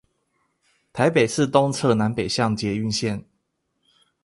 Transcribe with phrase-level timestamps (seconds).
[0.91, 3.23] 台北市東側南北向捷運線